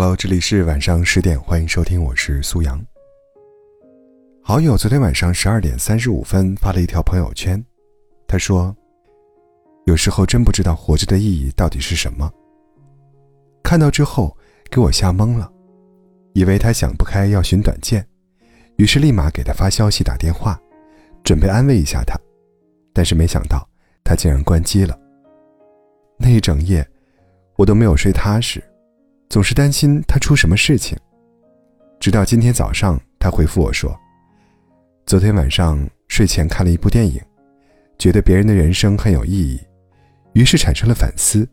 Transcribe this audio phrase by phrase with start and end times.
[0.00, 2.80] Hello，这里是晚上十点，欢迎收听，我是苏阳。
[4.40, 7.60] 好友昨天晚上十二点三十五分发了一条朋友圈，
[8.28, 8.72] 他说
[9.86, 12.32] ：“有时候真不知道活着的意义到底是什么。”
[13.60, 14.38] 看到之后
[14.70, 15.50] 给我吓懵了，
[16.32, 18.06] 以为他想不开要寻短见，
[18.76, 20.56] 于是立马给他发消息打电话，
[21.24, 22.16] 准备安慰一下他，
[22.92, 23.68] 但是没想到
[24.04, 24.96] 他竟然关机了。
[26.16, 26.88] 那一整夜，
[27.56, 28.62] 我都没有睡踏实。
[29.28, 30.96] 总是担心他出什么事情，
[32.00, 33.94] 直到今天早上，他回复我说
[35.04, 35.78] ：“昨天晚上
[36.08, 37.20] 睡前看了一部电影，
[37.98, 39.60] 觉得别人的人生很有意义，
[40.32, 41.46] 于是产生了反思，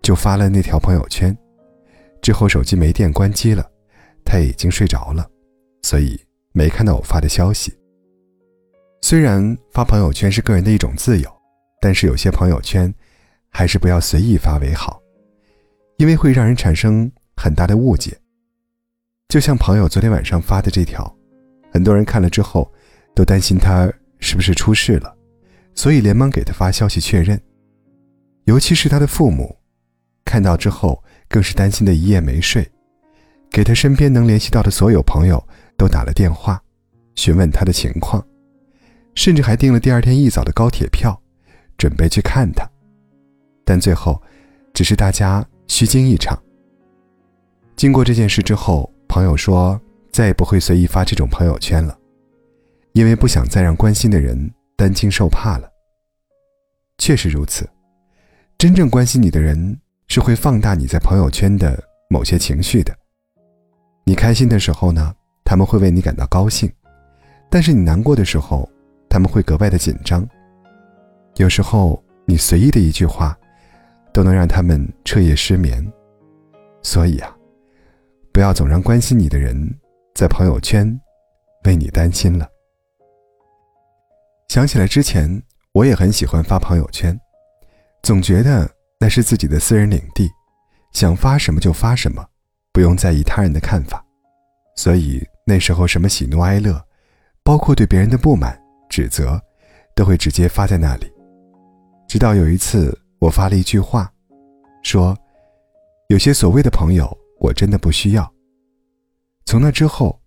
[0.00, 1.36] 就发了那条朋友圈。
[2.22, 3.68] 之后手机没电关机了，
[4.24, 5.28] 他已经睡着了，
[5.82, 6.16] 所以
[6.52, 7.76] 没看到我发的消息。
[9.02, 11.28] 虽然发朋友圈是个人的一种自由，
[11.80, 12.94] 但是有些朋友圈
[13.48, 15.00] 还是不要随意发为好。”
[16.00, 18.18] 因为会让人产生很大的误解，
[19.28, 21.14] 就像朋友昨天晚上发的这条，
[21.70, 22.72] 很多人看了之后，
[23.14, 25.14] 都担心他是不是出事了，
[25.74, 27.38] 所以连忙给他发消息确认。
[28.44, 29.54] 尤其是他的父母，
[30.24, 32.66] 看到之后更是担心的一夜没睡，
[33.50, 35.46] 给他身边能联系到的所有朋友
[35.76, 36.58] 都打了电话，
[37.14, 38.26] 询问他的情况，
[39.14, 41.20] 甚至还订了第二天一早的高铁票，
[41.76, 42.66] 准备去看他。
[43.66, 44.18] 但最后，
[44.72, 45.46] 只是大家。
[45.70, 46.36] 虚惊一场。
[47.76, 51.96] 经过这件事之后，朋友说再也不会随意发这种朋友圈了，
[52.92, 55.70] 因为不想再让关心的人担惊受怕了。
[56.98, 57.70] 确实如此，
[58.58, 62.92] 真正关心你的人是会放大你在朋友圈的某些情绪的。
[64.04, 66.68] 你开心的时候呢，他们会为你感到高兴；
[67.48, 68.68] 但是你难过的时候，
[69.08, 70.28] 他们会格外的紧张。
[71.36, 73.38] 有时候你随意的一句话。
[74.12, 75.84] 都能让他们彻夜失眠，
[76.82, 77.36] 所以啊，
[78.32, 79.56] 不要总让关心你的人
[80.14, 81.00] 在朋友圈
[81.64, 82.48] 为你担心了。
[84.48, 85.40] 想起来之前，
[85.72, 87.18] 我也很喜欢发朋友圈，
[88.02, 88.68] 总觉得
[88.98, 90.28] 那是自己的私人领地，
[90.92, 92.26] 想发什么就发什么，
[92.72, 94.04] 不用在意他人的看法。
[94.76, 96.84] 所以那时候什么喜怒哀乐，
[97.44, 99.40] 包括对别人的不满、指责，
[99.94, 101.12] 都会直接发在那里。
[102.08, 102.96] 直到有一次。
[103.20, 104.10] 我发了一句话，
[104.82, 105.14] 说
[106.08, 107.06] ：“有些所谓的朋友，
[107.38, 108.32] 我真的不需要。”
[109.44, 110.18] 从那之后，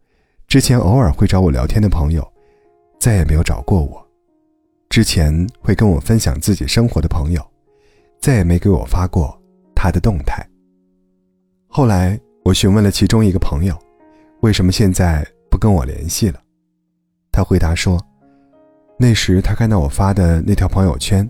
[0.48, 2.24] 之前偶尔会找我聊天的朋友，
[3.00, 4.00] 再也没有找过我；
[4.90, 7.44] 之前会跟我分享自己生活的朋友，
[8.22, 9.42] 再也没给我发过
[9.74, 10.48] 他的动态。
[11.68, 13.76] 后来，我询问了其中一个朋友，
[14.42, 16.40] 为什么现在不跟我联系了？
[17.32, 18.00] 他回答说
[19.00, 21.28] ：“那时他看到我发的那条朋友圈。”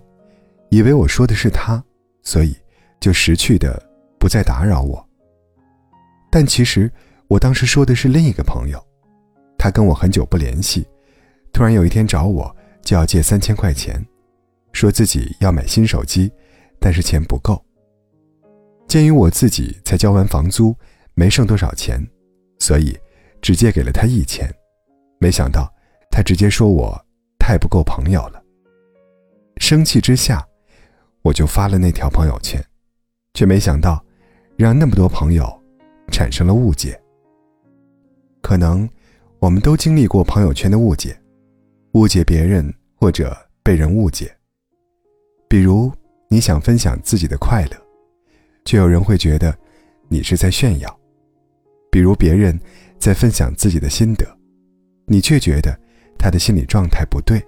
[0.74, 1.84] 以为我说的是他，
[2.24, 2.56] 所以
[3.00, 3.80] 就识趣的
[4.18, 5.08] 不再打扰我。
[6.32, 6.92] 但其实
[7.28, 8.84] 我当时说的是另一个朋友，
[9.56, 10.84] 他跟我很久不联系，
[11.52, 14.04] 突然有一天找我就要借三千块钱，
[14.72, 16.32] 说自己要买新手机，
[16.80, 17.64] 但是钱不够。
[18.88, 20.76] 鉴于我自己才交完房租，
[21.14, 22.04] 没剩多少钱，
[22.58, 22.98] 所以
[23.44, 24.52] 只借给了他一千。
[25.20, 25.72] 没想到
[26.10, 27.00] 他直接说我
[27.38, 28.42] 太不够朋友了，
[29.58, 30.44] 生气之下。
[31.24, 32.64] 我就发了那条朋友圈，
[33.34, 34.04] 却没想到，
[34.58, 35.50] 让那么多朋友
[36.12, 37.02] 产生了误解。
[38.42, 38.88] 可能
[39.40, 41.18] 我们都经历过朋友圈的误解，
[41.94, 44.36] 误解别人或者被人误解。
[45.48, 45.90] 比如
[46.28, 47.78] 你想分享自己的快乐，
[48.66, 49.58] 却有人会觉得
[50.10, 50.90] 你是在炫耀；
[51.90, 52.60] 比如别人
[53.00, 54.28] 在分享自己的心得，
[55.06, 55.80] 你却觉得
[56.20, 57.42] 他的心理状态不对。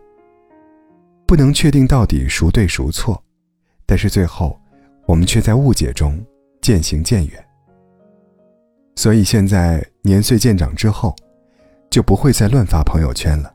[1.27, 3.21] 不能确定到底孰对孰错。
[3.85, 4.59] 但是最后，
[5.05, 6.23] 我们却在误解中
[6.61, 7.45] 渐行渐远。
[8.95, 11.15] 所以现在年岁渐长之后，
[11.89, 13.53] 就不会再乱发朋友圈了。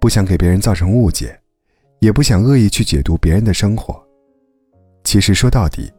[0.00, 1.40] 不想给别人造成误解，
[2.00, 4.04] 也不想恶意去解读别人的生活。
[5.04, 5.90] 其实说到底，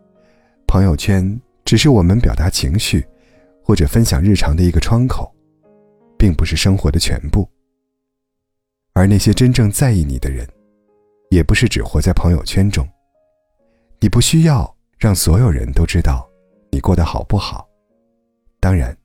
[0.68, 3.04] 朋友圈只是我们表达情绪
[3.64, 5.34] 或者分享日常的一个窗口，
[6.20, 7.50] 并不是生活的全部。
[8.94, 10.48] 而那些真正在意你的人，
[11.32, 12.88] 也不是只活在朋友圈中。
[14.06, 16.30] 你不需要让所有人都知道
[16.70, 17.68] 你过得好不好，
[18.60, 18.96] 当然，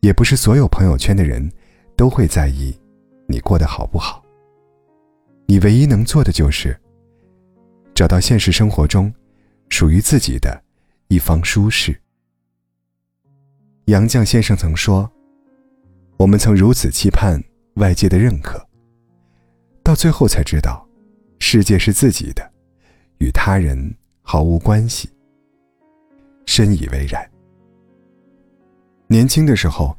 [0.00, 1.52] 也不是所有朋友圈的人
[1.98, 2.74] 都会在意
[3.26, 4.24] 你过得好不好。
[5.44, 6.74] 你唯一能做的就是
[7.94, 9.12] 找到现实生活中
[9.68, 10.58] 属于自己的
[11.08, 11.94] 一方舒适。
[13.84, 15.12] 杨绛先生曾说
[16.16, 17.38] ：“我们曾如此期盼
[17.74, 18.66] 外界的认可，
[19.82, 20.88] 到最后才知道，
[21.38, 22.50] 世界是自己的，
[23.18, 23.94] 与他人。”
[24.30, 25.08] 毫无关系，
[26.44, 27.26] 深以为然。
[29.06, 29.96] 年轻的时候，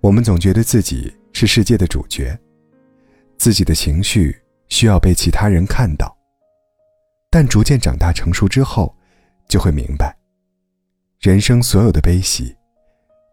[0.00, 2.34] 我们总觉得自己是世界的主角，
[3.36, 4.34] 自己的情绪
[4.68, 6.16] 需要被其他人看到。
[7.30, 8.96] 但逐渐长大成熟之后，
[9.46, 10.16] 就会明白，
[11.20, 12.56] 人生所有的悲喜，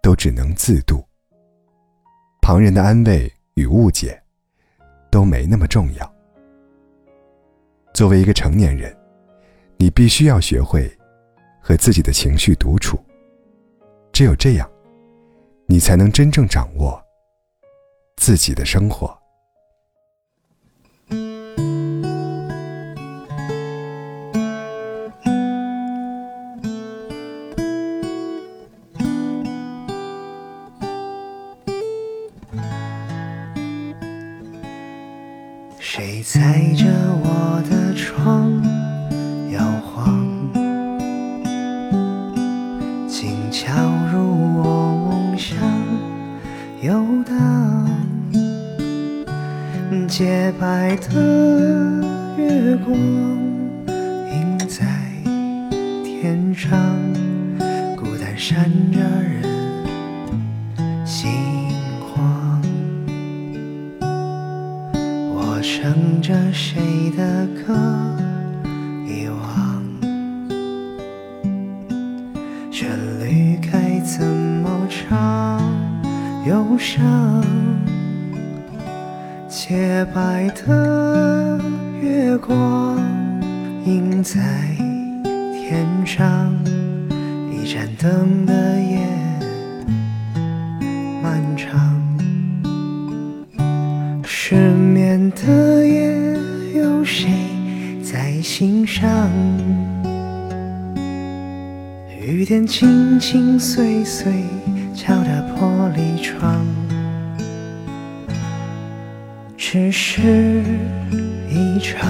[0.01, 1.01] 都只能自度。
[2.42, 4.22] 旁人的安慰与误解，
[5.10, 6.16] 都没那么重要。
[7.94, 8.94] 作为一个成年人，
[9.83, 10.89] 你必须要学会
[11.59, 12.97] 和自己的情绪独处。
[14.13, 14.74] 只有这样。
[15.65, 17.03] 你才能真正掌握
[18.15, 19.18] 自己的生活。
[35.80, 36.85] 谁踩着
[37.24, 37.72] 我的
[43.53, 43.71] 悄
[44.11, 44.63] 入我
[45.11, 45.55] 梦乡。
[46.81, 47.88] 游荡，
[50.07, 52.03] 洁白的
[52.35, 54.83] 月光映在
[56.03, 56.71] 天上，
[57.95, 59.44] 孤单闪着人
[61.06, 61.29] 心
[62.01, 62.59] 慌。
[65.31, 67.75] 我唱着谁的歌，
[72.73, 72.89] 旋
[73.19, 75.61] 律该怎么唱？
[76.47, 77.45] 忧伤，
[79.47, 81.61] 洁白的
[82.01, 82.97] 月光
[83.85, 84.41] 映在
[85.53, 86.51] 天上，
[87.51, 89.07] 一盏灯的夜
[91.21, 91.95] 漫长，
[94.25, 96.39] 失眠的夜
[96.73, 97.29] 有谁
[98.03, 99.29] 在心上？
[102.25, 104.31] 雨点轻轻碎碎。
[104.95, 106.65] 敲打玻璃窗，
[109.57, 110.63] 只是
[111.49, 112.07] 一场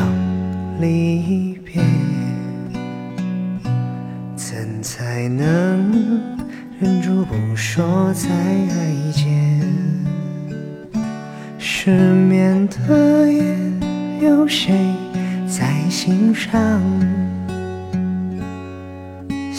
[0.79, 1.81] 离别，
[4.35, 6.21] 怎才能
[6.79, 8.29] 忍住不说再
[9.13, 9.61] 见？
[11.57, 13.57] 失眠的夜，
[14.21, 14.75] 有谁
[15.47, 16.81] 在心上？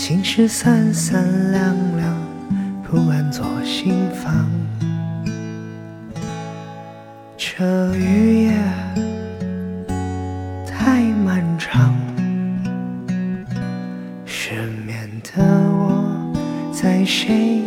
[0.07, 2.15] 心事三三两两
[2.83, 4.47] 不安左心房。
[7.39, 7.65] 这
[7.95, 8.55] 雨夜
[10.67, 11.97] 太漫长
[14.27, 16.05] 失眠的我
[16.71, 17.63] 在谁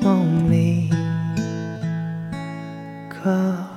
[0.00, 0.90] 梦里
[3.08, 3.67] 歌